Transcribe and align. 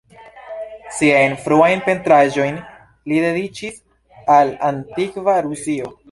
Siajn 0.99 1.33
fruajn 1.41 1.83
pentraĵojn 1.89 2.57
li 3.11 3.19
dediĉis 3.25 3.77
al 4.37 4.49
antikva 4.71 5.37
Rusio. 5.49 5.91